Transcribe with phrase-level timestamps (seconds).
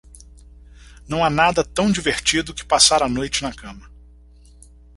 [1.07, 3.87] Não há nada tão divertido que passar a noite na cama.